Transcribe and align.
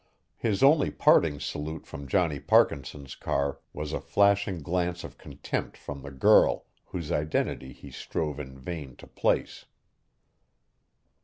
His 0.39 0.63
only 0.63 0.89
parting 0.89 1.39
salute 1.39 1.85
from 1.85 2.07
Johnny 2.07 2.39
Parkinson's 2.39 3.13
car 3.13 3.59
was 3.71 3.93
a 3.93 4.01
flashing 4.01 4.63
glance 4.63 5.03
of 5.03 5.19
contempt 5.19 5.77
from 5.77 6.01
the 6.01 6.09
girl, 6.09 6.65
whose 6.85 7.11
identity 7.11 7.71
he 7.71 7.91
strove 7.91 8.39
in 8.39 8.57
vain 8.57 8.95
to 8.95 9.05
place. 9.05 9.65